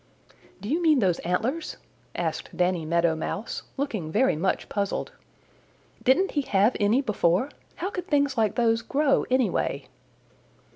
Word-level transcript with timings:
"Do 0.59 0.67
you 0.67 0.81
mean 0.81 0.97
those 0.97 1.19
antlers?" 1.19 1.77
asked 2.15 2.57
Danny 2.57 2.85
Meadow 2.87 3.15
Mouse, 3.15 3.61
looking 3.77 4.11
very 4.11 4.35
much 4.35 4.67
puzzled. 4.67 5.11
"Didn't 6.01 6.31
he 6.31 6.41
have 6.41 6.75
any 6.79 7.01
before? 7.01 7.51
How 7.75 7.91
could 7.91 8.07
things 8.07 8.35
like 8.35 8.55
those 8.55 8.81
grow, 8.81 9.25
anyway?" 9.29 9.87